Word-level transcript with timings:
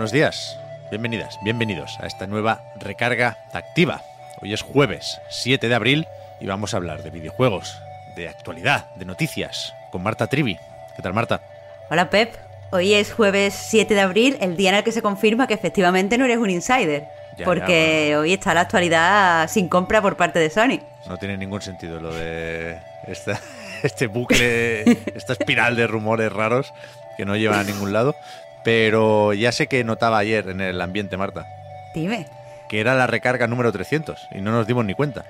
Buenos 0.00 0.12
días, 0.12 0.58
bienvenidas, 0.88 1.38
bienvenidos 1.42 1.98
a 2.00 2.06
esta 2.06 2.26
nueva 2.26 2.62
recarga 2.76 3.36
activa. 3.52 4.00
Hoy 4.40 4.54
es 4.54 4.62
jueves 4.62 5.20
7 5.28 5.68
de 5.68 5.74
abril 5.74 6.08
y 6.40 6.46
vamos 6.46 6.72
a 6.72 6.78
hablar 6.78 7.02
de 7.02 7.10
videojuegos, 7.10 7.78
de 8.16 8.26
actualidad, 8.26 8.86
de 8.94 9.04
noticias, 9.04 9.74
con 9.92 10.02
Marta 10.02 10.26
Trivi. 10.26 10.56
¿Qué 10.96 11.02
tal, 11.02 11.12
Marta? 11.12 11.42
Hola, 11.90 12.08
Pep. 12.08 12.34
Hoy 12.70 12.94
es 12.94 13.12
jueves 13.12 13.52
7 13.52 13.92
de 13.92 14.00
abril, 14.00 14.38
el 14.40 14.56
día 14.56 14.70
en 14.70 14.76
el 14.76 14.84
que 14.84 14.92
se 14.92 15.02
confirma 15.02 15.46
que 15.46 15.52
efectivamente 15.52 16.16
no 16.16 16.24
eres 16.24 16.38
un 16.38 16.48
insider. 16.48 17.04
Ya, 17.36 17.44
porque 17.44 18.06
ya, 18.08 18.16
bueno. 18.16 18.20
hoy 18.22 18.32
está 18.32 18.54
la 18.54 18.62
actualidad 18.62 19.50
sin 19.50 19.68
compra 19.68 20.00
por 20.00 20.16
parte 20.16 20.38
de 20.38 20.48
Sony. 20.48 20.80
No 21.08 21.18
tiene 21.18 21.36
ningún 21.36 21.60
sentido 21.60 22.00
lo 22.00 22.14
de 22.14 22.78
esta, 23.06 23.38
este 23.82 24.06
bucle, 24.06 24.80
esta 25.14 25.34
espiral 25.34 25.76
de 25.76 25.86
rumores 25.86 26.32
raros 26.32 26.72
que 27.18 27.26
no 27.26 27.36
llevan 27.36 27.60
a 27.60 27.64
ningún 27.64 27.92
lado. 27.92 28.16
Pero 28.64 29.32
ya 29.32 29.52
sé 29.52 29.66
que 29.66 29.84
notaba 29.84 30.18
ayer 30.18 30.48
en 30.48 30.60
el 30.60 30.80
ambiente, 30.80 31.16
Marta, 31.16 31.46
Dime. 31.94 32.26
que 32.68 32.80
era 32.80 32.94
la 32.94 33.06
recarga 33.06 33.46
número 33.46 33.72
300 33.72 34.28
y 34.32 34.40
no 34.40 34.52
nos 34.52 34.66
dimos 34.66 34.84
ni 34.84 34.94
cuenta. 34.94 35.24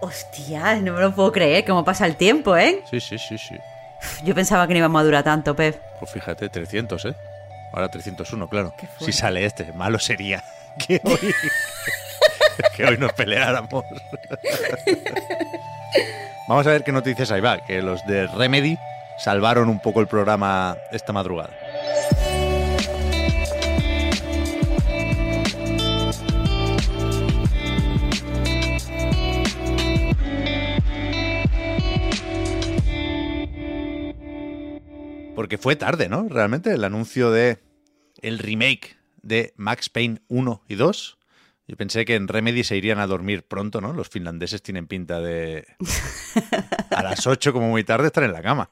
Hostia, 0.00 0.76
no 0.76 0.94
me 0.94 1.00
lo 1.00 1.14
puedo 1.14 1.30
creer, 1.30 1.64
cómo 1.64 1.84
pasa 1.84 2.06
el 2.06 2.16
tiempo, 2.16 2.56
¿eh? 2.56 2.82
Sí, 2.90 3.00
sí, 3.00 3.18
sí, 3.18 3.38
sí. 3.38 3.56
Uf, 4.00 4.22
Yo 4.24 4.34
pensaba 4.34 4.66
que 4.66 4.72
no 4.74 4.78
íbamos 4.80 5.00
a 5.00 5.04
durar 5.04 5.22
tanto, 5.22 5.54
Pep. 5.54 5.80
Pues 6.00 6.10
fíjate, 6.10 6.48
300, 6.48 7.04
¿eh? 7.04 7.14
Ahora 7.72 7.88
301, 7.88 8.48
claro. 8.48 8.74
Si 8.98 9.12
sale 9.12 9.44
este, 9.44 9.72
malo 9.72 9.98
sería 10.00 10.42
que 10.86 11.00
hoy, 11.04 11.18
que 12.76 12.84
hoy 12.84 12.98
nos 12.98 13.12
peleáramos. 13.12 13.84
Vamos 16.48 16.66
a 16.66 16.70
ver 16.70 16.82
qué 16.82 16.90
noticias 16.92 17.30
hay, 17.30 17.40
va. 17.40 17.64
Que 17.64 17.80
los 17.80 18.04
de 18.06 18.26
Remedy 18.26 18.76
salvaron 19.18 19.68
un 19.68 19.78
poco 19.78 20.00
el 20.00 20.08
programa 20.08 20.76
esta 20.90 21.12
madrugada. 21.12 21.50
Porque 35.42 35.58
fue 35.58 35.74
tarde, 35.74 36.08
¿no? 36.08 36.28
Realmente 36.28 36.72
el 36.72 36.84
anuncio 36.84 37.32
de 37.32 37.58
el 38.20 38.38
remake 38.38 38.96
de 39.22 39.52
Max 39.56 39.88
Payne 39.88 40.20
1 40.28 40.62
y 40.68 40.76
2. 40.76 41.18
Yo 41.66 41.76
pensé 41.76 42.04
que 42.04 42.14
en 42.14 42.28
Remedy 42.28 42.62
se 42.62 42.76
irían 42.76 43.00
a 43.00 43.08
dormir 43.08 43.42
pronto, 43.42 43.80
¿no? 43.80 43.92
Los 43.92 44.08
finlandeses 44.08 44.62
tienen 44.62 44.86
pinta 44.86 45.18
de 45.20 45.66
a 46.90 47.02
las 47.02 47.26
8 47.26 47.52
como 47.52 47.68
muy 47.68 47.82
tarde 47.82 48.06
estar 48.06 48.22
en 48.22 48.32
la 48.32 48.40
cama. 48.40 48.70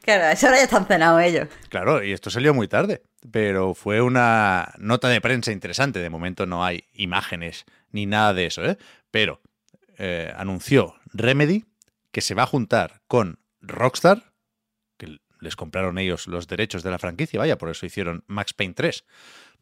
Claro, 0.00 0.24
a 0.24 0.32
esa 0.32 0.48
hora 0.48 0.56
ya 0.56 0.62
están 0.62 0.86
cenados 0.86 1.20
ellos. 1.22 1.48
Claro, 1.68 2.02
y 2.02 2.12
esto 2.12 2.30
salió 2.30 2.54
muy 2.54 2.68
tarde, 2.68 3.02
pero 3.30 3.74
fue 3.74 4.00
una 4.00 4.72
nota 4.78 5.10
de 5.10 5.20
prensa 5.20 5.52
interesante. 5.52 5.98
De 5.98 6.08
momento 6.08 6.46
no 6.46 6.64
hay 6.64 6.84
imágenes 6.94 7.66
ni 7.92 8.06
nada 8.06 8.32
de 8.32 8.46
eso, 8.46 8.64
¿eh? 8.64 8.78
Pero 9.10 9.42
eh, 9.98 10.32
anunció 10.38 10.94
Remedy 11.12 11.66
que 12.12 12.22
se 12.22 12.32
va 12.32 12.44
a 12.44 12.46
juntar 12.46 13.02
con 13.08 13.40
Rockstar, 13.60 14.32
les 15.40 15.56
compraron 15.56 15.98
ellos 15.98 16.26
los 16.26 16.46
derechos 16.48 16.82
de 16.82 16.90
la 16.90 16.98
franquicia, 16.98 17.38
vaya, 17.38 17.58
por 17.58 17.70
eso 17.70 17.86
hicieron 17.86 18.24
Max 18.26 18.52
Payne 18.52 18.74
3, 18.74 19.04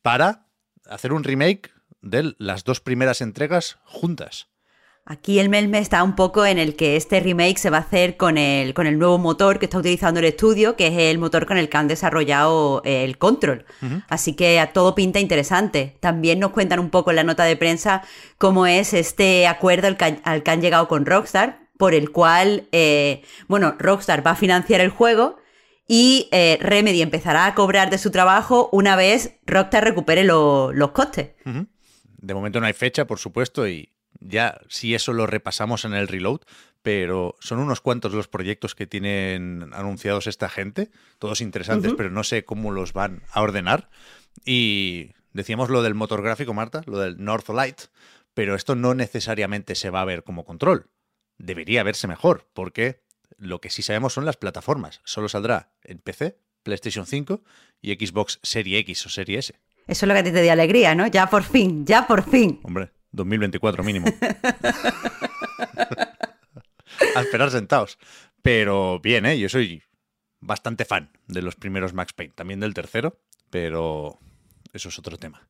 para 0.02 0.46
hacer 0.86 1.12
un 1.12 1.24
remake 1.24 1.72
de 2.02 2.34
las 2.38 2.64
dos 2.64 2.80
primeras 2.80 3.20
entregas 3.20 3.78
juntas. 3.84 4.48
Aquí 5.06 5.38
el 5.38 5.50
melme 5.50 5.80
está 5.80 6.02
un 6.02 6.16
poco 6.16 6.46
en 6.46 6.58
el 6.58 6.76
que 6.76 6.96
este 6.96 7.20
remake 7.20 7.58
se 7.58 7.68
va 7.68 7.76
a 7.76 7.80
hacer 7.80 8.16
con 8.16 8.38
el, 8.38 8.72
con 8.72 8.86
el 8.86 8.98
nuevo 8.98 9.18
motor 9.18 9.58
que 9.58 9.66
está 9.66 9.76
utilizando 9.76 10.20
el 10.20 10.26
estudio, 10.26 10.76
que 10.76 10.86
es 10.86 10.94
el 10.96 11.18
motor 11.18 11.44
con 11.44 11.58
el 11.58 11.68
que 11.68 11.76
han 11.76 11.88
desarrollado 11.88 12.80
eh, 12.86 13.04
el 13.04 13.18
Control. 13.18 13.66
Así 14.08 14.32
que 14.32 14.58
a 14.60 14.72
todo 14.72 14.94
pinta 14.94 15.20
interesante. 15.20 15.98
También 16.00 16.40
nos 16.40 16.52
cuentan 16.52 16.80
un 16.80 16.88
poco 16.88 17.10
en 17.10 17.16
la 17.16 17.24
nota 17.24 17.44
de 17.44 17.56
prensa 17.56 18.02
cómo 18.38 18.66
es 18.66 18.94
este 18.94 19.46
acuerdo 19.46 19.88
al 19.88 19.98
que, 19.98 20.20
al 20.24 20.42
que 20.42 20.50
han 20.50 20.62
llegado 20.62 20.88
con 20.88 21.04
Rockstar, 21.04 21.68
por 21.76 21.92
el 21.92 22.10
cual, 22.10 22.68
eh, 22.72 23.22
bueno, 23.46 23.74
Rockstar 23.78 24.26
va 24.26 24.30
a 24.30 24.36
financiar 24.36 24.80
el 24.80 24.88
juego 24.88 25.36
y 25.86 26.28
eh, 26.32 26.58
Remedy 26.60 27.02
empezará 27.02 27.46
a 27.46 27.54
cobrar 27.54 27.90
de 27.90 27.98
su 27.98 28.10
trabajo 28.10 28.68
una 28.72 28.96
vez 28.96 29.38
Rockstar 29.46 29.84
recupere 29.84 30.24
lo- 30.24 30.72
los 30.72 30.92
costes. 30.92 31.30
De 32.18 32.34
momento 32.34 32.60
no 32.60 32.66
hay 32.66 32.72
fecha, 32.72 33.06
por 33.06 33.18
supuesto, 33.18 33.68
y 33.68 33.90
ya 34.20 34.60
si 34.68 34.94
eso 34.94 35.12
lo 35.12 35.26
repasamos 35.26 35.84
en 35.84 35.92
el 35.94 36.08
reload, 36.08 36.40
pero 36.82 37.36
son 37.40 37.58
unos 37.58 37.80
cuantos 37.80 38.12
los 38.12 38.28
proyectos 38.28 38.74
que 38.74 38.86
tienen 38.86 39.70
anunciados 39.74 40.26
esta 40.26 40.48
gente, 40.48 40.90
todos 41.18 41.40
interesantes, 41.40 41.92
pero 41.96 42.10
no 42.10 42.24
sé 42.24 42.44
cómo 42.44 42.70
los 42.72 42.92
van 42.92 43.22
a 43.32 43.42
ordenar. 43.42 43.90
Y 44.44 45.12
decíamos 45.32 45.68
lo 45.70 45.82
del 45.82 45.94
motor 45.94 46.22
gráfico, 46.22 46.54
Marta, 46.54 46.82
lo 46.86 46.98
del 46.98 47.22
Northlight, 47.22 47.82
pero 48.34 48.54
esto 48.54 48.74
no 48.74 48.94
necesariamente 48.94 49.74
se 49.74 49.90
va 49.90 50.00
a 50.00 50.04
ver 50.06 50.24
como 50.24 50.44
control. 50.44 50.88
Debería 51.38 51.82
verse 51.82 52.06
mejor, 52.08 52.48
porque 52.52 53.02
lo 53.38 53.60
que 53.60 53.70
sí 53.70 53.82
sabemos 53.82 54.12
son 54.12 54.24
las 54.24 54.36
plataformas. 54.36 55.00
Solo 55.04 55.28
saldrá 55.28 55.72
en 55.82 55.98
PC, 55.98 56.38
PlayStation 56.62 57.06
5 57.06 57.42
y 57.80 57.94
Xbox 57.94 58.40
Serie 58.42 58.78
X 58.78 59.06
o 59.06 59.08
Serie 59.08 59.38
S. 59.38 59.54
Eso 59.86 60.06
es 60.06 60.08
lo 60.08 60.14
que 60.14 60.20
a 60.20 60.24
ti 60.24 60.32
te 60.32 60.42
dio 60.42 60.52
alegría, 60.52 60.94
¿no? 60.94 61.06
Ya 61.06 61.28
por 61.28 61.42
fin, 61.42 61.84
ya 61.84 62.06
por 62.06 62.28
fin. 62.28 62.60
Hombre, 62.62 62.90
2024 63.12 63.84
mínimo. 63.84 64.06
a 67.14 67.20
esperar 67.20 67.50
sentados. 67.50 67.98
Pero 68.42 69.00
bien, 69.00 69.26
¿eh? 69.26 69.38
Yo 69.38 69.48
soy 69.48 69.82
bastante 70.40 70.84
fan 70.84 71.10
de 71.26 71.42
los 71.42 71.56
primeros 71.56 71.94
Max 71.94 72.12
Payne, 72.12 72.34
también 72.34 72.60
del 72.60 72.74
tercero, 72.74 73.18
pero 73.50 74.18
eso 74.72 74.88
es 74.88 74.98
otro 74.98 75.16
tema. 75.16 75.48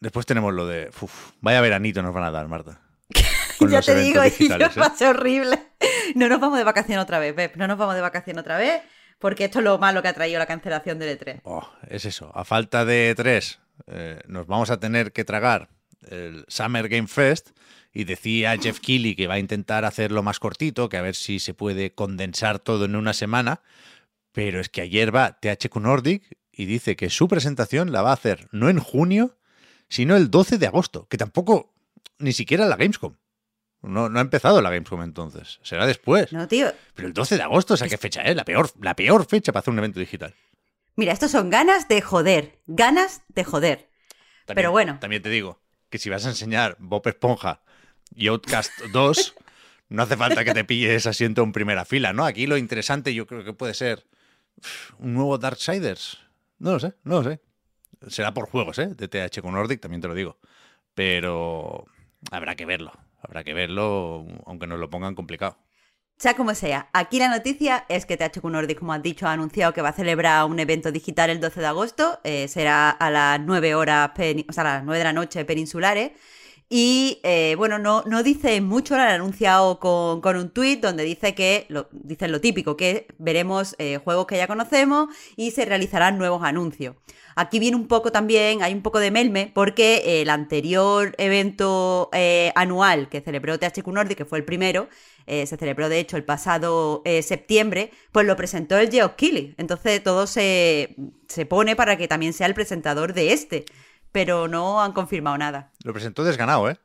Después 0.00 0.26
tenemos 0.26 0.54
lo 0.54 0.66
de... 0.66 0.90
Uf, 1.00 1.32
vaya 1.40 1.60
veranito 1.60 2.02
nos 2.02 2.14
van 2.14 2.24
a 2.24 2.30
dar, 2.30 2.48
Marta. 2.48 2.80
Ya 3.68 3.82
te 3.82 3.96
digo, 3.96 4.22
y 4.38 4.48
yo 4.48 4.54
¿eh? 4.56 5.08
horrible. 5.08 5.67
No 6.14 6.28
nos 6.28 6.40
vamos 6.40 6.58
de 6.58 6.64
vacación 6.64 6.98
otra 6.98 7.18
vez, 7.18 7.34
Pep. 7.34 7.56
No 7.56 7.66
nos 7.66 7.78
vamos 7.78 7.94
de 7.94 8.00
vacación 8.00 8.38
otra 8.38 8.56
vez, 8.58 8.82
porque 9.18 9.44
esto 9.44 9.58
es 9.58 9.64
lo 9.64 9.78
malo 9.78 10.02
que 10.02 10.08
ha 10.08 10.12
traído 10.12 10.38
la 10.38 10.46
cancelación 10.46 10.98
del 10.98 11.18
E3. 11.18 11.40
Oh, 11.44 11.68
es 11.88 12.04
eso. 12.04 12.30
A 12.34 12.44
falta 12.44 12.84
de 12.84 13.14
tres, 13.16 13.60
eh, 13.86 14.20
nos 14.26 14.46
vamos 14.46 14.70
a 14.70 14.78
tener 14.80 15.12
que 15.12 15.24
tragar 15.24 15.68
el 16.10 16.44
Summer 16.48 16.88
Game 16.88 17.08
Fest. 17.08 17.50
Y 17.92 18.04
decía 18.04 18.56
Jeff 18.56 18.80
Keighley 18.80 19.16
que 19.16 19.26
va 19.26 19.34
a 19.34 19.38
intentar 19.38 19.84
hacerlo 19.84 20.22
más 20.22 20.38
cortito, 20.38 20.88
que 20.88 20.98
a 20.98 21.02
ver 21.02 21.14
si 21.14 21.40
se 21.40 21.54
puede 21.54 21.94
condensar 21.94 22.58
todo 22.58 22.84
en 22.84 22.94
una 22.94 23.12
semana. 23.12 23.62
Pero 24.32 24.60
es 24.60 24.68
que 24.68 24.82
ayer 24.82 25.14
va 25.14 25.40
THQ 25.40 25.76
Nordic 25.76 26.36
y 26.52 26.66
dice 26.66 26.96
que 26.96 27.10
su 27.10 27.28
presentación 27.28 27.90
la 27.90 28.02
va 28.02 28.10
a 28.10 28.14
hacer 28.14 28.46
no 28.52 28.68
en 28.68 28.78
junio, 28.78 29.38
sino 29.88 30.16
el 30.16 30.30
12 30.30 30.58
de 30.58 30.66
agosto, 30.66 31.08
que 31.08 31.16
tampoco 31.16 31.72
ni 32.18 32.32
siquiera 32.32 32.66
la 32.66 32.76
Gamescom. 32.76 33.14
No, 33.82 34.08
no 34.08 34.18
ha 34.18 34.22
empezado 34.22 34.60
la 34.60 34.70
Gamescom 34.70 35.02
entonces, 35.02 35.60
será 35.62 35.86
después. 35.86 36.32
No, 36.32 36.48
tío. 36.48 36.72
Pero 36.94 37.08
el 37.08 37.14
12 37.14 37.36
de 37.36 37.42
agosto, 37.42 37.74
¿esa 37.74 37.88
qué 37.88 37.96
fecha 37.96 38.22
es? 38.22 38.34
La 38.34 38.44
peor, 38.44 38.70
la 38.80 38.94
peor 38.96 39.24
fecha 39.26 39.52
para 39.52 39.60
hacer 39.60 39.72
un 39.72 39.78
evento 39.78 40.00
digital. 40.00 40.34
Mira, 40.96 41.12
estos 41.12 41.30
son 41.30 41.48
ganas 41.48 41.86
de 41.88 42.00
joder. 42.00 42.58
Ganas 42.66 43.22
de 43.28 43.44
joder. 43.44 43.78
También- 44.46 44.56
Pero 44.56 44.70
bueno. 44.72 44.98
También 45.00 45.22
te 45.22 45.28
digo 45.28 45.60
que 45.90 45.98
si 45.98 46.10
vas 46.10 46.26
a 46.26 46.30
enseñar 46.30 46.76
Bob 46.80 47.06
Esponja 47.06 47.60
y 48.14 48.26
Outcast 48.26 48.72
2, 48.92 49.34
no 49.90 50.02
hace 50.02 50.16
falta 50.16 50.44
que 50.44 50.54
te 50.54 50.64
pilles 50.64 51.06
asiento 51.06 51.42
en 51.44 51.52
primera 51.52 51.84
fila, 51.84 52.12
¿no? 52.12 52.24
Aquí 52.24 52.46
lo 52.48 52.56
interesante 52.56 53.14
yo 53.14 53.26
creo 53.28 53.44
que 53.44 53.52
puede 53.52 53.74
ser 53.74 54.04
un 54.98 55.14
nuevo 55.14 55.38
Darksiders. 55.38 56.18
No 56.58 56.72
lo 56.72 56.80
sé, 56.80 56.94
no 57.04 57.22
lo 57.22 57.30
sé. 57.30 57.40
Será 58.08 58.34
por 58.34 58.48
juegos, 58.50 58.78
¿eh? 58.80 58.88
De 58.88 59.06
TH 59.06 59.40
con 59.40 59.54
Nordic, 59.54 59.80
también 59.80 60.00
te 60.00 60.08
lo 60.08 60.14
digo. 60.14 60.38
Pero 60.94 61.84
habrá 62.32 62.56
que 62.56 62.66
verlo. 62.66 62.92
Habrá 63.20 63.44
que 63.44 63.54
verlo, 63.54 64.26
aunque 64.46 64.66
nos 64.66 64.78
lo 64.78 64.90
pongan 64.90 65.14
complicado. 65.14 65.58
Sea 66.18 66.34
como 66.34 66.52
sea, 66.56 66.88
aquí 66.92 67.20
la 67.20 67.28
noticia 67.28 67.84
es 67.88 68.04
que 68.04 68.16
THQ 68.16 68.44
Nordic, 68.44 68.80
como 68.80 68.92
has 68.92 69.02
dicho, 69.02 69.28
ha 69.28 69.32
anunciado 69.32 69.72
que 69.72 69.82
va 69.82 69.90
a 69.90 69.92
celebrar 69.92 70.46
un 70.46 70.58
evento 70.58 70.90
digital 70.90 71.30
el 71.30 71.40
12 71.40 71.60
de 71.60 71.66
agosto. 71.66 72.18
eh, 72.24 72.48
será 72.48 72.90
a 72.90 73.10
las 73.10 73.40
9 73.40 73.76
horas, 73.76 74.10
o 74.48 74.52
sea, 74.52 74.62
a 74.62 74.74
las 74.78 74.84
9 74.84 74.98
de 74.98 75.04
la 75.04 75.12
noche 75.12 75.44
peninsulares. 75.44 76.10
Y 76.70 77.20
eh, 77.22 77.54
bueno, 77.56 77.78
no, 77.78 78.02
no 78.04 78.22
dice 78.22 78.60
mucho, 78.60 78.94
lo 78.94 79.00
han 79.00 79.08
anunciado 79.08 79.80
con, 79.80 80.20
con 80.20 80.36
un 80.36 80.50
tweet 80.50 80.76
donde 80.76 81.02
dice 81.02 81.34
que, 81.34 81.64
lo, 81.70 81.88
dicen 81.92 82.30
lo 82.30 82.42
típico, 82.42 82.76
que 82.76 83.06
veremos 83.16 83.74
eh, 83.78 83.98
juegos 84.04 84.26
que 84.26 84.36
ya 84.36 84.46
conocemos 84.46 85.08
y 85.34 85.52
se 85.52 85.64
realizarán 85.64 86.18
nuevos 86.18 86.42
anuncios. 86.44 86.96
Aquí 87.36 87.58
viene 87.58 87.76
un 87.76 87.88
poco 87.88 88.12
también, 88.12 88.62
hay 88.62 88.74
un 88.74 88.82
poco 88.82 88.98
de 88.98 89.10
melme, 89.10 89.50
porque 89.54 90.20
el 90.20 90.28
anterior 90.28 91.14
evento 91.16 92.10
eh, 92.12 92.52
anual 92.54 93.08
que 93.08 93.22
celebró 93.22 93.58
THQ 93.58 93.86
Nordic, 93.86 94.18
que 94.18 94.24
fue 94.26 94.38
el 94.38 94.44
primero, 94.44 94.88
se 95.26 95.58
celebró 95.58 95.90
de 95.90 96.00
hecho 96.00 96.16
el 96.16 96.24
pasado 96.24 97.02
septiembre, 97.20 97.90
pues 98.12 98.26
lo 98.26 98.34
presentó 98.34 98.78
el 98.78 98.90
Geoff 98.90 99.12
Keighley. 99.12 99.54
Entonces 99.58 100.02
todo 100.02 100.26
se, 100.26 100.96
se 101.28 101.44
pone 101.44 101.76
para 101.76 101.98
que 101.98 102.08
también 102.08 102.32
sea 102.32 102.46
el 102.46 102.54
presentador 102.54 103.12
de 103.12 103.34
este 103.34 103.66
pero 104.12 104.48
no 104.48 104.82
han 104.82 104.92
confirmado 104.92 105.38
nada. 105.38 105.72
Lo 105.84 105.92
presentó 105.92 106.24
desganado, 106.24 106.70
¿eh? 106.70 106.78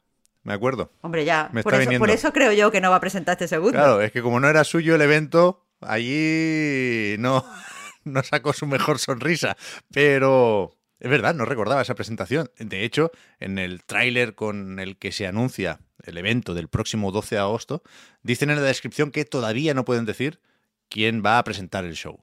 Me 0.43 0.53
acuerdo. 0.53 0.91
Hombre, 1.01 1.23
ya. 1.25 1.49
Me 1.53 1.63
por, 1.63 1.73
está 1.73 1.89
eso, 1.89 1.99
por 1.99 2.09
eso 2.09 2.33
creo 2.33 2.51
yo 2.51 2.69
que 2.71 2.81
no 2.81 2.89
va 2.89 2.97
a 2.97 3.01
presentar 3.01 3.33
este 3.33 3.47
segundo. 3.47 3.77
Claro, 3.77 4.01
es 4.01 4.11
que 4.11 4.21
como 4.21 4.39
no 4.39 4.49
era 4.49 4.63
suyo 4.63 4.95
el 4.95 5.01
evento, 5.01 5.65
allí 5.79 7.15
no, 7.19 7.45
no 8.03 8.23
sacó 8.23 8.51
su 8.51 8.67
mejor 8.67 8.99
sonrisa. 8.99 9.55
Pero 9.93 10.75
es 10.99 11.09
verdad, 11.09 11.33
no 11.33 11.45
recordaba 11.45 11.81
esa 11.81 11.95
presentación. 11.95 12.49
De 12.57 12.83
hecho, 12.83 13.11
en 13.39 13.57
el 13.57 13.83
tráiler 13.83 14.35
con 14.35 14.79
el 14.79 14.97
que 14.97 15.11
se 15.11 15.27
anuncia 15.27 15.79
el 16.03 16.17
evento 16.17 16.53
del 16.53 16.67
próximo 16.67 17.11
12 17.11 17.35
de 17.35 17.41
agosto, 17.41 17.83
dicen 18.21 18.49
en 18.49 18.57
la 18.57 18.61
descripción 18.63 19.11
que 19.11 19.25
todavía 19.25 19.73
no 19.73 19.85
pueden 19.85 20.05
decir 20.05 20.41
quién 20.89 21.23
va 21.25 21.37
a 21.37 21.43
presentar 21.43 21.85
el 21.85 21.95
show. 21.95 22.19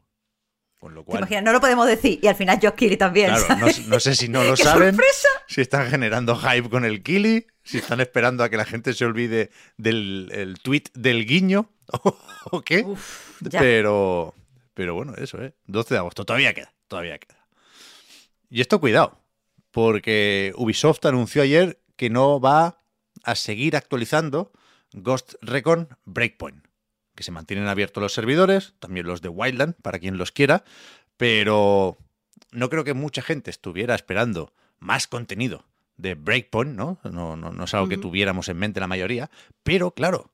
Con 0.81 0.95
lo 0.95 1.03
¿Te 1.03 1.11
cual, 1.11 1.21
imaginas? 1.21 1.45
No 1.45 1.53
lo 1.53 1.61
podemos 1.61 1.87
decir. 1.87 2.19
Y 2.23 2.27
al 2.27 2.35
final 2.35 2.59
Josh 2.61 2.73
Keighley 2.73 2.97
también. 2.97 3.27
Claro, 3.29 3.67
no, 3.87 4.01
sé 4.01 4.15
si 4.15 4.29
no 4.29 4.43
lo 4.45 4.55
¡Qué 4.55 4.65
saben, 4.65 4.95
sorpresa! 4.95 5.29
si 5.47 5.61
están 5.61 5.91
generando 5.91 6.35
hype 6.35 6.71
con 6.71 6.87
el 6.87 7.03
Kili, 7.03 7.47
si 7.63 7.79
están 7.79 8.01
esperando 8.01 8.43
a 8.43 8.49
que 8.49 8.57
la 8.57 8.65
gente 8.65 8.95
se 8.95 9.05
olvide 9.05 9.51
del 9.77 10.31
el 10.33 10.59
tweet 10.59 10.85
del 10.95 11.27
guiño 11.27 11.71
o, 12.51 12.63
qué. 12.63 12.81
Uf, 12.81 13.43
pero, 13.51 14.35
pero 14.73 14.95
bueno, 14.95 15.15
eso, 15.19 15.43
¿eh? 15.43 15.53
12 15.67 15.95
de 15.95 15.99
agosto, 15.99 16.25
todavía 16.25 16.55
queda, 16.55 16.73
todavía 16.89 17.19
queda. 17.19 17.47
Y 18.49 18.63
esto 18.63 18.81
cuidado, 18.81 19.21
porque 19.73 20.55
Ubisoft 20.57 21.05
anunció 21.05 21.43
ayer 21.43 21.79
que 21.97 22.09
no 22.09 22.41
va 22.41 22.79
a 23.23 23.35
seguir 23.35 23.77
actualizando 23.77 24.51
Ghost 24.95 25.35
Recon 25.43 25.95
Breakpoint 26.07 26.70
que 27.21 27.25
se 27.25 27.33
mantienen 27.33 27.69
abiertos 27.69 28.03
los 28.03 28.15
servidores, 28.15 28.73
también 28.79 29.07
los 29.07 29.21
de 29.21 29.29
Wildland, 29.29 29.75
para 29.83 29.99
quien 29.99 30.17
los 30.17 30.33
quiera, 30.33 30.65
pero 31.19 31.99
no 32.51 32.71
creo 32.71 32.83
que 32.83 32.95
mucha 32.95 33.21
gente 33.21 33.51
estuviera 33.51 33.95
esperando 33.95 34.55
más 34.79 35.07
contenido 35.07 35.67
de 35.99 36.15
Breakpoint, 36.15 36.75
¿no? 36.75 36.99
No, 37.05 37.37
no, 37.37 37.53
no 37.53 37.65
es 37.65 37.75
algo 37.75 37.91
que 37.91 37.99
tuviéramos 37.99 38.49
en 38.49 38.57
mente 38.57 38.81
la 38.81 38.87
mayoría, 38.87 39.31
pero 39.63 39.91
claro, 39.91 40.31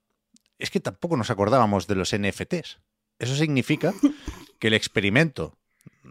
es 0.60 0.70
que 0.70 0.78
tampoco 0.78 1.16
nos 1.16 1.30
acordábamos 1.30 1.88
de 1.88 1.96
los 1.96 2.16
NFTs. 2.16 2.78
Eso 3.18 3.34
significa 3.34 3.92
que 4.60 4.68
el 4.68 4.74
experimento, 4.74 5.56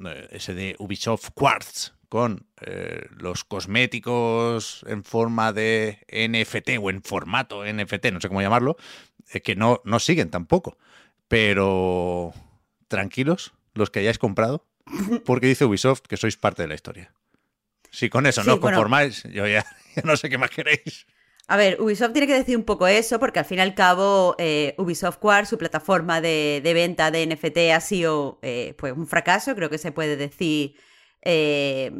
eh, 0.05 0.27
ese 0.31 0.53
de 0.53 0.75
Ubisoft 0.77 1.29
Quartz, 1.33 1.93
con 2.09 2.47
eh, 2.59 3.07
los 3.11 3.45
cosméticos 3.45 4.83
en 4.87 5.05
forma 5.05 5.53
de 5.53 5.99
NFT 6.11 6.71
o 6.81 6.89
en 6.89 7.01
formato 7.01 7.63
NFT, 7.65 8.07
no 8.11 8.19
sé 8.19 8.27
cómo 8.27 8.41
llamarlo, 8.41 8.75
que 9.43 9.55
no, 9.55 9.81
no 9.85 9.99
siguen 9.99 10.29
tampoco. 10.29 10.77
Pero 11.27 12.33
tranquilos, 12.87 13.53
los 13.73 13.89
que 13.89 13.99
hayáis 13.99 14.19
comprado, 14.19 14.65
porque 15.25 15.47
dice 15.47 15.65
Ubisoft 15.65 16.01
que 16.07 16.17
sois 16.17 16.37
parte 16.37 16.61
de 16.61 16.67
la 16.67 16.75
historia. 16.75 17.13
Si 17.91 18.09
con 18.09 18.25
eso 18.25 18.41
Sí, 18.41 18.47
no 18.47 18.55
os 18.55 18.59
bueno. 18.59 18.75
conformáis, 18.77 19.23
yo 19.23 19.47
ya, 19.47 19.65
ya 19.95 20.01
no 20.03 20.17
sé 20.17 20.29
qué 20.29 20.37
más 20.37 20.49
queréis. 20.51 21.07
A 21.47 21.57
ver, 21.57 21.79
Ubisoft 21.79 22.11
tiene 22.13 22.25
que 22.27 22.33
decir 22.33 22.57
un 22.57 22.63
poco 22.63 22.87
eso, 22.87 23.19
porque 23.19 23.37
al 23.39 23.45
fin 23.45 23.59
y 23.59 23.61
al 23.61 23.75
cabo, 23.75 24.35
eh, 24.39 24.73
Ubisoft 24.79 25.17
Quartz, 25.19 25.49
su 25.49 25.57
plataforma 25.59 26.19
de, 26.19 26.59
de 26.63 26.73
venta 26.73 27.11
de 27.11 27.25
NFT, 27.27 27.71
ha 27.71 27.79
sido 27.81 28.39
eh, 28.41 28.73
pues 28.77 28.93
un 28.93 29.05
fracaso, 29.07 29.55
creo 29.55 29.69
que 29.69 29.77
se 29.77 29.91
puede 29.91 30.17
decir. 30.17 30.75
eh, 31.21 31.91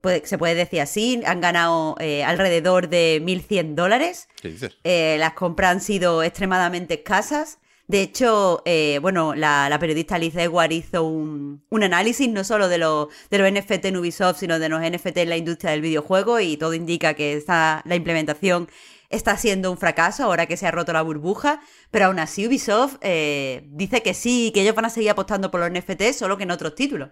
puede- 0.00 0.26
se 0.26 0.38
puede 0.38 0.54
decir 0.54 0.80
así. 0.80 1.20
Han 1.26 1.40
ganado 1.40 1.96
eh, 2.00 2.24
alrededor 2.24 2.88
de 2.88 3.20
1.100 3.22 3.74
dólares. 3.74 4.28
¿Qué 4.40 4.48
dices? 4.48 4.76
Eh, 4.84 5.16
las 5.18 5.32
compras 5.34 5.70
han 5.72 5.80
sido 5.80 6.22
extremadamente 6.22 6.94
escasas. 6.94 7.58
De 7.86 8.02
hecho, 8.02 8.60
eh, 8.66 8.98
bueno, 9.00 9.34
la, 9.34 9.68
la 9.70 9.78
periodista 9.78 10.18
Liz 10.18 10.36
Edward 10.36 10.72
hizo 10.72 11.04
un, 11.04 11.64
un 11.70 11.82
análisis 11.82 12.28
no 12.28 12.44
solo 12.44 12.68
de, 12.68 12.76
los 12.76 13.08
de 13.30 13.38
los 13.38 13.50
NFT 13.50 13.86
en 13.86 13.96
Ubisoft, 13.96 14.40
sino 14.40 14.58
de 14.58 14.68
los 14.68 14.82
NFT 14.82 15.16
en 15.16 15.28
la 15.30 15.38
industria 15.38 15.70
del 15.70 15.80
videojuego 15.80 16.38
y 16.38 16.58
todo 16.58 16.74
indica 16.74 17.14
que 17.14 17.32
esta, 17.34 17.80
la 17.86 17.94
implementación 17.96 18.68
está 19.08 19.38
siendo 19.38 19.70
un 19.70 19.78
fracaso 19.78 20.24
ahora 20.24 20.44
que 20.44 20.58
se 20.58 20.66
ha 20.66 20.70
roto 20.70 20.92
la 20.92 21.00
burbuja, 21.00 21.62
pero 21.90 22.04
aún 22.06 22.18
así 22.18 22.46
Ubisoft 22.46 22.96
eh, 23.00 23.62
dice 23.70 24.02
que 24.02 24.12
sí, 24.12 24.50
que 24.52 24.60
ellos 24.60 24.74
van 24.74 24.84
a 24.84 24.90
seguir 24.90 25.08
apostando 25.08 25.50
por 25.50 25.60
los 25.60 25.70
NFT, 25.70 26.12
solo 26.12 26.36
que 26.36 26.42
en 26.42 26.50
otros 26.50 26.74
títulos. 26.74 27.08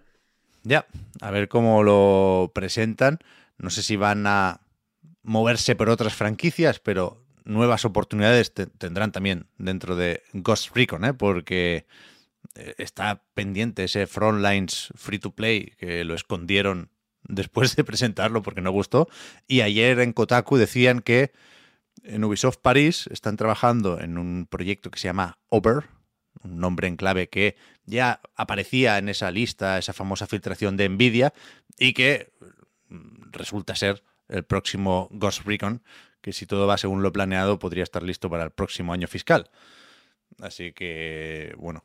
Ya, 0.68 0.86
a 1.20 1.30
ver 1.30 1.48
cómo 1.48 1.84
lo 1.84 2.50
presentan. 2.54 3.20
No 3.56 3.70
sé 3.70 3.82
si 3.82 3.94
van 3.94 4.26
a 4.26 4.60
moverse 5.22 5.76
por 5.76 5.88
otras 5.88 6.14
franquicias, 6.14 6.80
pero 6.80 7.24
nuevas 7.44 7.84
oportunidades 7.84 8.52
te- 8.52 8.66
tendrán 8.66 9.12
también 9.12 9.46
dentro 9.58 9.94
de 9.94 10.22
Ghost 10.32 10.74
Recon, 10.74 11.04
¿eh? 11.04 11.14
porque 11.14 11.86
eh, 12.56 12.74
está 12.78 13.22
pendiente 13.34 13.84
ese 13.84 14.08
Frontlines 14.08 14.88
Free 14.96 15.20
to 15.20 15.30
Play 15.30 15.72
que 15.78 16.04
lo 16.04 16.14
escondieron 16.14 16.90
después 17.22 17.76
de 17.76 17.84
presentarlo 17.84 18.42
porque 18.42 18.60
no 18.60 18.72
gustó. 18.72 19.08
Y 19.46 19.60
ayer 19.60 20.00
en 20.00 20.12
Kotaku 20.12 20.56
decían 20.56 21.00
que 21.00 21.30
en 22.02 22.24
Ubisoft 22.24 22.58
París 22.58 23.08
están 23.12 23.36
trabajando 23.36 24.00
en 24.00 24.18
un 24.18 24.46
proyecto 24.50 24.90
que 24.90 24.98
se 24.98 25.06
llama 25.08 25.38
Over, 25.48 25.84
un 26.42 26.58
nombre 26.58 26.88
en 26.88 26.96
clave 26.96 27.28
que 27.28 27.56
ya 27.84 28.20
aparecía 28.34 28.98
en 28.98 29.08
esa 29.08 29.30
lista, 29.30 29.78
esa 29.78 29.92
famosa 29.92 30.26
filtración 30.26 30.76
de 30.76 30.88
Nvidia, 30.88 31.32
y 31.78 31.92
que 31.92 32.32
mm, 32.88 33.32
resulta 33.32 33.74
ser 33.74 34.02
el 34.28 34.44
próximo 34.44 35.08
Ghost 35.12 35.46
Recon, 35.46 35.82
que 36.20 36.32
si 36.32 36.46
todo 36.46 36.66
va 36.66 36.78
según 36.78 37.02
lo 37.02 37.12
planeado 37.12 37.58
podría 37.58 37.84
estar 37.84 38.02
listo 38.02 38.28
para 38.28 38.44
el 38.44 38.50
próximo 38.50 38.92
año 38.92 39.06
fiscal. 39.06 39.50
Así 40.40 40.72
que, 40.72 41.54
bueno, 41.56 41.84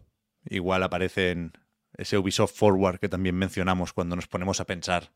igual 0.50 0.84
aparece 0.84 1.32
en 1.32 1.54
ese 1.98 2.18
Ubisoft 2.18 2.56
Forward 2.56 3.00
que 3.00 3.10
también 3.10 3.36
mencionamos 3.36 3.94
cuando 3.94 4.16
nos 4.16 4.28
ponemos 4.28 4.60
a 4.60 4.66
pensar 4.66 5.12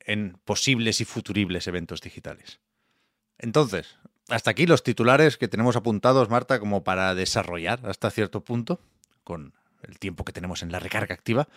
en 0.00 0.38
posibles 0.44 1.00
y 1.00 1.04
futuribles 1.04 1.66
eventos 1.66 2.00
digitales. 2.00 2.60
Entonces, 3.38 3.98
hasta 4.28 4.50
aquí 4.50 4.66
los 4.66 4.82
titulares 4.82 5.36
que 5.36 5.48
tenemos 5.48 5.76
apuntados, 5.76 6.30
Marta, 6.30 6.58
como 6.58 6.84
para 6.84 7.14
desarrollar 7.14 7.80
hasta 7.84 8.10
cierto 8.10 8.42
punto, 8.42 8.80
con 9.22 9.54
el 9.82 9.98
tiempo 9.98 10.24
que 10.24 10.32
tenemos 10.32 10.62
en 10.62 10.72
la 10.72 10.78
recarga 10.78 11.14
activa. 11.14 11.48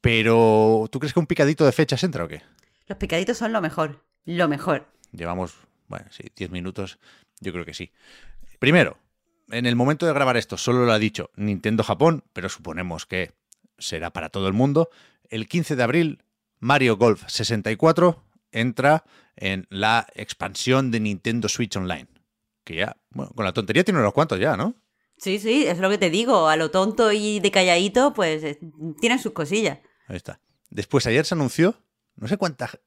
Pero, 0.00 0.88
¿tú 0.90 0.98
crees 1.00 1.12
que 1.12 1.20
un 1.20 1.26
picadito 1.26 1.64
de 1.64 1.72
fechas 1.72 2.02
entra 2.04 2.24
o 2.24 2.28
qué? 2.28 2.42
Los 2.86 2.98
picaditos 2.98 3.38
son 3.38 3.52
lo 3.52 3.60
mejor, 3.60 4.02
lo 4.24 4.48
mejor. 4.48 4.86
Llevamos, 5.12 5.54
bueno, 5.88 6.06
sí, 6.10 6.24
10 6.36 6.50
minutos, 6.50 6.98
yo 7.40 7.52
creo 7.52 7.64
que 7.64 7.74
sí. 7.74 7.92
Primero, 8.58 8.98
en 9.50 9.66
el 9.66 9.76
momento 9.76 10.06
de 10.06 10.12
grabar 10.12 10.36
esto, 10.36 10.56
solo 10.56 10.84
lo 10.84 10.92
ha 10.92 10.98
dicho 10.98 11.30
Nintendo 11.36 11.82
Japón, 11.82 12.24
pero 12.32 12.48
suponemos 12.48 13.06
que 13.06 13.32
será 13.78 14.10
para 14.10 14.30
todo 14.30 14.48
el 14.48 14.54
mundo. 14.54 14.90
El 15.28 15.48
15 15.48 15.76
de 15.76 15.82
abril, 15.82 16.22
Mario 16.60 16.96
Golf 16.96 17.24
64 17.26 18.22
entra 18.52 19.04
en 19.36 19.66
la 19.68 20.06
expansión 20.14 20.90
de 20.90 21.00
Nintendo 21.00 21.48
Switch 21.48 21.76
Online. 21.76 22.06
Que 22.64 22.76
ya, 22.76 22.96
bueno, 23.10 23.32
con 23.34 23.44
la 23.44 23.52
tontería 23.52 23.84
tiene 23.84 24.00
unos 24.00 24.12
cuantos 24.12 24.40
ya, 24.40 24.56
¿no? 24.56 24.74
Sí, 25.16 25.38
sí, 25.38 25.66
es 25.66 25.78
lo 25.78 25.90
que 25.90 25.98
te 25.98 26.10
digo. 26.10 26.48
A 26.48 26.56
lo 26.56 26.70
tonto 26.70 27.12
y 27.12 27.40
de 27.40 27.50
calladito, 27.50 28.14
pues 28.14 28.42
eh, 28.42 28.58
tienen 29.00 29.18
sus 29.18 29.32
cosillas. 29.32 29.78
Ahí 30.08 30.16
está. 30.16 30.40
Después, 30.70 31.06
ayer 31.06 31.24
se 31.24 31.34
anunció, 31.34 31.76
no 32.16 32.26
sé 32.26 32.36
cuántas, 32.36 32.78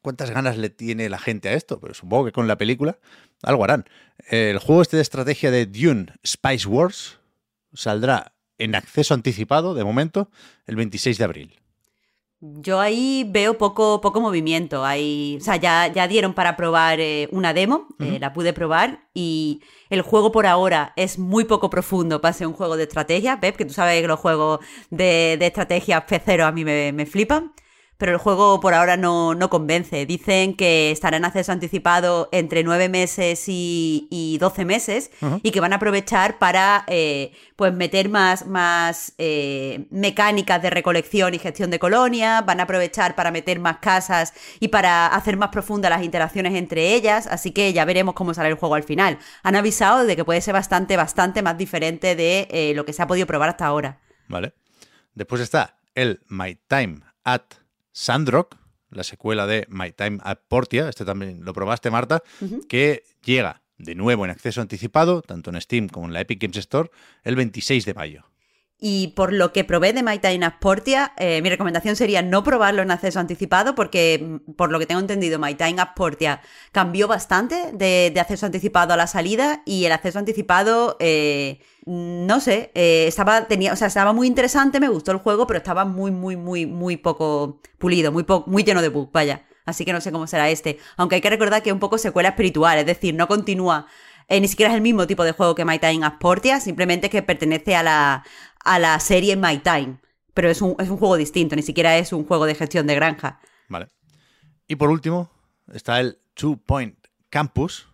cuántas 0.00 0.30
ganas 0.30 0.56
le 0.56 0.70
tiene 0.70 1.08
la 1.08 1.18
gente 1.18 1.48
a 1.48 1.52
esto, 1.52 1.80
pero 1.80 1.94
supongo 1.94 2.26
que 2.26 2.32
con 2.32 2.48
la 2.48 2.56
película 2.56 2.98
algo 3.42 3.64
harán. 3.64 3.84
El 4.28 4.58
juego 4.58 4.82
este 4.82 4.96
de 4.96 5.02
estrategia 5.02 5.50
de 5.50 5.66
Dune 5.66 6.06
Spice 6.26 6.66
Wars 6.66 7.18
saldrá 7.74 8.34
en 8.58 8.74
acceso 8.74 9.14
anticipado, 9.14 9.74
de 9.74 9.84
momento, 9.84 10.30
el 10.66 10.76
26 10.76 11.18
de 11.18 11.24
abril. 11.24 11.60
Yo 12.42 12.80
ahí 12.80 13.26
veo 13.28 13.58
poco, 13.58 14.00
poco 14.00 14.20
movimiento. 14.22 14.82
Hay, 14.84 15.36
o 15.38 15.44
sea, 15.44 15.56
ya, 15.56 15.88
ya 15.88 16.08
dieron 16.08 16.32
para 16.32 16.56
probar 16.56 16.98
eh, 16.98 17.28
una 17.32 17.52
demo, 17.52 17.88
eh, 17.98 18.18
la 18.18 18.32
pude 18.32 18.54
probar 18.54 19.06
y 19.12 19.60
el 19.90 20.00
juego 20.00 20.32
por 20.32 20.46
ahora 20.46 20.94
es 20.96 21.18
muy 21.18 21.44
poco 21.44 21.68
profundo 21.68 22.22
para 22.22 22.32
ser 22.32 22.46
un 22.46 22.54
juego 22.54 22.78
de 22.78 22.84
estrategia. 22.84 23.40
Pep, 23.40 23.56
que 23.56 23.66
tú 23.66 23.74
sabes 23.74 24.00
que 24.00 24.08
los 24.08 24.18
juegos 24.18 24.60
de, 24.88 25.36
de 25.38 25.46
estrategia 25.46 26.06
P0 26.06 26.44
a 26.44 26.52
mí 26.52 26.64
me, 26.64 26.92
me 26.92 27.04
flipan. 27.04 27.52
Pero 28.00 28.12
el 28.12 28.18
juego 28.18 28.60
por 28.60 28.72
ahora 28.72 28.96
no, 28.96 29.34
no 29.34 29.50
convence. 29.50 30.06
Dicen 30.06 30.56
que 30.56 30.90
estará 30.90 31.18
en 31.18 31.26
acceso 31.26 31.52
anticipado 31.52 32.30
entre 32.32 32.64
9 32.64 32.88
meses 32.88 33.44
y, 33.46 34.08
y 34.10 34.38
12 34.38 34.64
meses 34.64 35.10
y 35.42 35.50
que 35.50 35.60
van 35.60 35.74
a 35.74 35.76
aprovechar 35.76 36.38
para 36.38 36.84
eh, 36.86 37.32
pues 37.56 37.74
meter 37.74 38.08
más, 38.08 38.46
más 38.46 39.12
eh, 39.18 39.86
mecánicas 39.90 40.62
de 40.62 40.70
recolección 40.70 41.34
y 41.34 41.38
gestión 41.38 41.70
de 41.70 41.78
colonias, 41.78 42.44
van 42.46 42.60
a 42.60 42.62
aprovechar 42.62 43.14
para 43.14 43.30
meter 43.30 43.60
más 43.60 43.76
casas 43.80 44.32
y 44.60 44.68
para 44.68 45.06
hacer 45.08 45.36
más 45.36 45.50
profundas 45.50 45.90
las 45.90 46.02
interacciones 46.02 46.54
entre 46.54 46.94
ellas, 46.94 47.26
así 47.26 47.50
que 47.50 47.74
ya 47.74 47.84
veremos 47.84 48.14
cómo 48.14 48.32
sale 48.32 48.48
el 48.48 48.54
juego 48.54 48.76
al 48.76 48.82
final. 48.82 49.18
Han 49.42 49.56
avisado 49.56 50.06
de 50.06 50.16
que 50.16 50.24
puede 50.24 50.40
ser 50.40 50.54
bastante, 50.54 50.96
bastante 50.96 51.42
más 51.42 51.58
diferente 51.58 52.16
de 52.16 52.48
eh, 52.50 52.72
lo 52.74 52.86
que 52.86 52.94
se 52.94 53.02
ha 53.02 53.06
podido 53.06 53.26
probar 53.26 53.50
hasta 53.50 53.66
ahora. 53.66 54.00
Vale. 54.26 54.54
Después 55.14 55.42
está 55.42 55.76
el 55.94 56.20
My 56.30 56.58
Time 56.66 57.00
at 57.24 57.59
Sandrock, 57.92 58.56
la 58.90 59.04
secuela 59.04 59.46
de 59.46 59.66
My 59.68 59.92
Time 59.92 60.18
at 60.22 60.38
Portia, 60.48 60.88
este 60.88 61.04
también 61.04 61.44
lo 61.44 61.52
probaste, 61.52 61.90
Marta, 61.90 62.22
que 62.68 63.04
llega 63.24 63.62
de 63.78 63.94
nuevo 63.94 64.24
en 64.24 64.30
acceso 64.30 64.60
anticipado, 64.60 65.22
tanto 65.22 65.50
en 65.50 65.60
Steam 65.60 65.88
como 65.88 66.06
en 66.06 66.12
la 66.12 66.20
Epic 66.20 66.42
Games 66.42 66.58
Store, 66.58 66.90
el 67.22 67.36
26 67.36 67.84
de 67.84 67.94
mayo. 67.94 68.24
Y 68.82 69.08
por 69.08 69.32
lo 69.34 69.52
que 69.52 69.62
probé 69.64 69.92
de 69.92 70.02
My 70.02 70.18
Time 70.18 70.46
at 70.46 70.54
Portia, 70.58 71.12
eh, 71.18 71.42
mi 71.42 71.50
recomendación 71.50 71.96
sería 71.96 72.22
no 72.22 72.42
probarlo 72.42 72.80
en 72.80 72.90
acceso 72.90 73.20
anticipado, 73.20 73.74
porque 73.74 74.40
mm, 74.46 74.52
por 74.52 74.72
lo 74.72 74.78
que 74.78 74.86
tengo 74.86 75.00
entendido, 75.02 75.38
My 75.38 75.54
Time 75.54 75.80
at 75.82 75.90
Portia 75.94 76.40
cambió 76.72 77.06
bastante 77.06 77.72
de, 77.74 78.12
acceso 78.18 78.46
anticipado 78.46 78.94
a 78.94 78.96
la 78.96 79.06
salida 79.06 79.60
y 79.66 79.84
el 79.84 79.92
acceso 79.92 80.18
anticipado, 80.18 80.96
eh, 80.98 81.60
no 81.84 82.40
sé, 82.40 82.70
eh, 82.74 83.04
estaba, 83.06 83.46
tenía, 83.48 83.72
o 83.74 83.76
sea, 83.76 83.88
estaba 83.88 84.14
muy 84.14 84.26
interesante, 84.26 84.80
me 84.80 84.88
gustó 84.88 85.12
el 85.12 85.18
juego, 85.18 85.46
pero 85.46 85.58
estaba 85.58 85.84
muy, 85.84 86.10
muy, 86.10 86.36
muy, 86.36 86.64
muy 86.64 86.96
poco 86.96 87.60
pulido, 87.78 88.12
muy, 88.12 88.22
po- 88.22 88.44
muy 88.46 88.64
lleno 88.64 88.80
de 88.80 88.88
bugs, 88.88 89.12
vaya. 89.12 89.44
Así 89.66 89.84
que 89.84 89.92
no 89.92 90.00
sé 90.00 90.10
cómo 90.10 90.26
será 90.26 90.48
este. 90.48 90.78
Aunque 90.96 91.16
hay 91.16 91.20
que 91.20 91.30
recordar 91.30 91.62
que 91.62 91.68
es 91.68 91.74
un 91.74 91.80
poco 91.80 91.98
secuela 91.98 92.30
espiritual, 92.30 92.78
es 92.78 92.86
decir, 92.86 93.14
no 93.14 93.28
continúa, 93.28 93.86
eh, 94.28 94.40
ni 94.40 94.48
siquiera 94.48 94.70
es 94.72 94.76
el 94.76 94.80
mismo 94.82 95.06
tipo 95.06 95.22
de 95.24 95.32
juego 95.32 95.54
que 95.54 95.64
My 95.64 95.78
Time 95.78 96.04
at 96.06 96.14
Portia, 96.18 96.60
simplemente 96.60 97.10
que 97.10 97.22
pertenece 97.22 97.74
a 97.76 97.82
la, 97.82 98.24
a 98.64 98.78
la 98.78 98.98
serie 99.00 99.36
My 99.36 99.58
Time. 99.58 99.98
Pero 100.34 100.48
es 100.48 100.62
un, 100.62 100.76
es 100.78 100.88
un 100.88 100.96
juego 100.96 101.16
distinto, 101.16 101.56
ni 101.56 101.62
siquiera 101.62 101.98
es 101.98 102.12
un 102.12 102.24
juego 102.24 102.46
de 102.46 102.54
gestión 102.54 102.86
de 102.86 102.94
granja. 102.94 103.40
Vale. 103.68 103.88
Y 104.68 104.76
por 104.76 104.90
último, 104.90 105.30
está 105.72 106.00
el 106.00 106.18
Two 106.34 106.56
Point 106.64 106.96
Campus, 107.28 107.88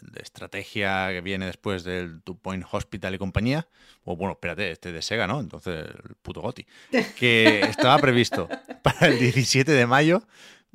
de 0.00 0.20
estrategia 0.22 1.08
que 1.10 1.20
viene 1.20 1.46
después 1.46 1.84
del 1.84 2.22
Two 2.22 2.38
Point 2.38 2.64
Hospital 2.70 3.14
y 3.14 3.18
compañía. 3.18 3.68
O 4.04 4.16
bueno, 4.16 4.32
espérate, 4.32 4.70
este 4.70 4.92
de 4.92 5.02
Sega, 5.02 5.26
¿no? 5.26 5.40
Entonces, 5.40 5.86
el 5.86 6.14
puto 6.22 6.40
Goti. 6.40 6.66
Que 7.16 7.60
estaba 7.60 7.98
previsto 7.98 8.48
para 8.82 9.08
el 9.08 9.18
17 9.18 9.70
de 9.70 9.86
mayo 9.86 10.22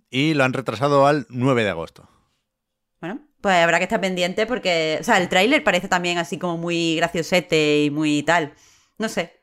y 0.10 0.34
lo 0.34 0.44
han 0.44 0.54
retrasado 0.54 1.08
al 1.08 1.26
9 1.30 1.64
de 1.64 1.70
agosto. 1.70 2.08
Bueno, 3.02 3.22
pues 3.42 3.56
habrá 3.56 3.80
que 3.80 3.84
estar 3.84 4.00
pendiente 4.00 4.46
porque, 4.46 4.98
o 5.02 5.04
sea, 5.04 5.18
el 5.18 5.28
tráiler 5.28 5.64
parece 5.64 5.88
también 5.88 6.18
así 6.18 6.38
como 6.38 6.58
muy 6.58 6.96
graciosete 6.96 7.84
y 7.84 7.90
muy 7.90 8.24
tal. 8.24 8.54
No 8.98 9.10
sé, 9.10 9.40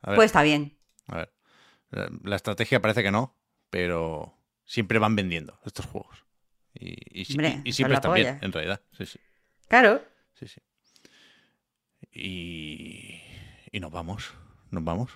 pues 0.00 0.26
está 0.26 0.42
bien. 0.42 0.78
a 1.08 1.16
ver. 1.18 1.34
La- 1.90 2.10
La 2.24 2.36
estrategia 2.36 2.80
parece 2.80 3.02
que 3.02 3.10
no, 3.10 3.38
pero 3.70 4.34
siempre 4.64 4.98
van 4.98 5.16
vendiendo 5.16 5.58
estos 5.64 5.86
juegos. 5.86 6.24
Y, 6.74 7.20
y, 7.20 7.24
si- 7.26 7.32
Hombre, 7.34 7.48
y- 7.48 7.52
y 7.52 7.56
eso 7.56 7.68
es 7.70 7.76
siempre 7.76 7.94
están 7.96 8.14
bien, 8.14 8.26
polla. 8.26 8.38
en 8.46 8.52
realidad. 8.52 8.82
Sí, 8.96 9.06
sí. 9.06 9.18
Claro. 9.68 10.02
Sí, 10.34 10.46
sí. 10.48 10.60
Y, 12.12 13.20
y 13.70 13.80
nos 13.80 13.90
vamos, 13.90 14.32
nos 14.70 14.84
vamos. 14.84 15.10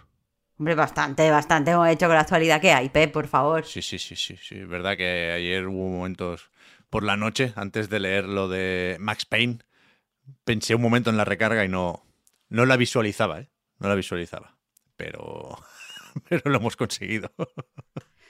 Hombre, 0.58 0.74
bastante, 0.74 1.30
bastante 1.30 1.72
hemos 1.72 1.88
hecho 1.88 2.06
con 2.06 2.14
la 2.14 2.22
actualidad 2.22 2.60
que 2.60 2.72
hay, 2.72 2.88
Pep, 2.88 3.12
por 3.12 3.26
favor. 3.28 3.64
Sí, 3.66 3.82
sí, 3.82 3.98
sí, 3.98 4.16
sí, 4.16 4.36
sí. 4.36 4.58
Es 4.60 4.68
verdad 4.68 4.96
que 4.96 5.32
ayer 5.32 5.66
hubo 5.66 5.88
momentos 5.90 6.50
por 6.88 7.02
la 7.02 7.16
noche, 7.16 7.52
antes 7.56 7.90
de 7.90 8.00
leer 8.00 8.24
lo 8.24 8.48
de 8.48 8.96
Max 8.98 9.26
Payne, 9.26 9.58
pensé 10.44 10.74
un 10.74 10.80
momento 10.82 11.10
en 11.10 11.16
la 11.18 11.24
recarga 11.26 11.64
y 11.64 11.68
no, 11.68 12.06
no 12.48 12.64
la 12.64 12.76
visualizaba, 12.76 13.40
¿eh? 13.40 13.50
No 13.78 13.88
la 13.88 13.94
visualizaba. 13.94 14.56
Pero, 14.96 15.58
pero 16.28 16.42
lo 16.50 16.56
hemos 16.58 16.76
conseguido. 16.76 17.30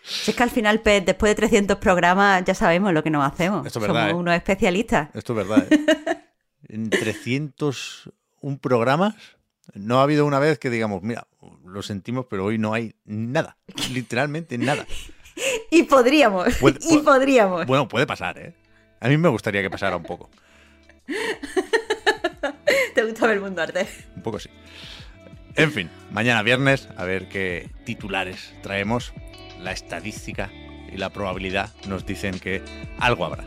Si 0.03 0.31
es 0.31 0.37
que 0.37 0.43
al 0.43 0.50
final, 0.50 0.81
después 0.85 1.31
de 1.31 1.35
300 1.35 1.79
programas 1.79 2.45
ya 2.45 2.55
sabemos 2.55 2.93
lo 2.93 3.03
que 3.03 3.11
nos 3.11 3.25
hacemos. 3.26 3.67
Esto 3.67 3.79
es 3.81 3.83
verdad, 3.87 4.03
Somos 4.09 4.12
¿eh? 4.12 4.21
unos 4.21 4.35
especialistas. 4.35 5.09
Esto 5.15 5.33
es 5.38 5.49
verdad, 5.49 5.67
¿eh? 5.71 6.23
En 6.69 6.91
301 6.91 8.59
programas 8.61 9.15
no 9.75 10.00
ha 10.00 10.03
habido 10.03 10.26
una 10.26 10.38
vez 10.41 10.59
que 10.59 10.69
digamos, 10.71 11.03
mira, 11.03 11.29
lo 11.65 11.83
sentimos, 11.83 12.26
pero 12.29 12.45
hoy 12.45 12.59
no 12.59 12.73
hay 12.75 12.97
nada. 13.05 13.57
Literalmente 13.93 14.59
nada. 14.59 14.87
Y 15.71 15.83
podríamos, 15.83 16.55
Puede- 16.57 16.79
y 16.88 16.97
podríamos. 16.99 17.67
Bueno, 17.67 17.87
puede 17.88 18.07
pasar, 18.07 18.38
¿eh? 18.38 18.55
A 19.00 19.09
mí 19.09 19.19
me 19.19 19.29
gustaría 19.29 19.61
que 19.61 19.69
pasara 19.69 19.95
un 19.97 20.03
poco. 20.05 20.31
Te 22.95 23.05
gusta 23.05 23.26
ver 23.26 23.37
el 23.37 23.43
mundo 23.43 23.61
arte. 23.61 23.87
Un 24.17 24.23
poco 24.23 24.38
sí. 24.38 24.49
En 25.57 25.73
fin, 25.73 25.89
mañana 26.11 26.43
viernes, 26.43 26.89
a 26.97 27.05
ver 27.05 27.29
qué 27.29 27.71
titulares 27.85 28.53
traemos. 28.63 29.15
La 29.61 29.73
estadística 29.73 30.51
y 30.93 30.99
la 30.99 31.11
probabilidad 31.11 31.71
nos 31.89 32.05
dicen 32.05 32.39
que 32.39 32.63
algo 32.99 33.25
habrá. 33.25 33.45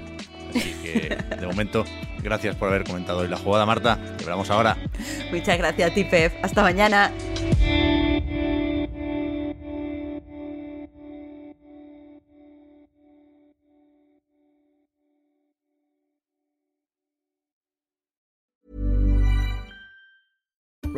Así 0.50 0.74
que, 0.82 1.16
de 1.40 1.46
momento, 1.46 1.86
gracias 2.24 2.56
por 2.56 2.70
haber 2.70 2.84
comentado 2.84 3.20
hoy 3.20 3.28
la 3.28 3.38
jugada, 3.38 3.68
Marta. 3.68 4.00
Te 4.18 4.26
ahora. 4.50 4.76
Muchas 5.32 5.58
gracias 5.60 5.94
a. 5.94 6.34
Hasta 6.42 6.64
mañana. 6.64 7.12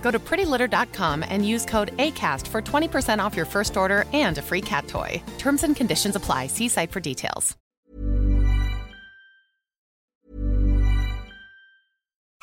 Go 0.00 0.10
to 0.10 0.18
prettylitter.com 0.18 1.24
and 1.28 1.46
use 1.46 1.64
code 1.64 1.96
ACAST 1.96 2.48
for 2.48 2.60
20% 2.60 3.22
off 3.22 3.36
your 3.36 3.46
first 3.46 3.76
order 3.76 4.06
and 4.12 4.38
a 4.38 4.42
free 4.42 4.62
cat 4.62 4.88
toy. 4.88 5.22
Terms 5.38 5.62
and 5.62 5.76
conditions 5.76 6.16
apply. 6.16 6.48
See 6.48 6.68
site 6.68 6.90
for 6.90 7.00
details. 7.00 7.56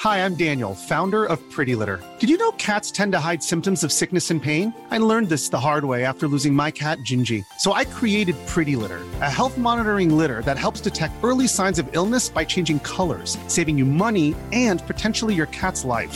Hi, 0.01 0.23
I'm 0.23 0.35
Daniel, 0.35 0.75
founder 0.75 1.25
of 1.25 1.39
Pretty 1.49 1.73
Litter. 1.73 1.99
Did 2.19 2.29
you 2.29 2.37
know 2.37 2.51
cats 2.51 2.91
tend 2.91 3.13
to 3.13 3.19
hide 3.19 3.41
symptoms 3.41 3.83
of 3.83 3.91
sickness 3.91 4.29
and 4.29 4.41
pain? 4.41 4.71
I 4.91 4.99
learned 4.99 5.27
this 5.27 5.49
the 5.49 5.59
hard 5.59 5.85
way 5.85 6.05
after 6.05 6.27
losing 6.27 6.53
my 6.53 6.69
cat, 6.69 6.99
Gingy. 6.99 7.43
So 7.57 7.73
I 7.73 7.83
created 7.83 8.35
Pretty 8.45 8.75
Litter, 8.75 9.01
a 9.21 9.29
health 9.29 9.57
monitoring 9.57 10.15
litter 10.15 10.43
that 10.43 10.59
helps 10.59 10.81
detect 10.81 11.15
early 11.23 11.47
signs 11.47 11.79
of 11.79 11.89
illness 11.95 12.29
by 12.29 12.45
changing 12.45 12.81
colors, 12.81 13.39
saving 13.47 13.75
you 13.75 13.85
money 13.85 14.35
and 14.51 14.85
potentially 14.85 15.33
your 15.33 15.47
cat's 15.47 15.83
life. 15.83 16.15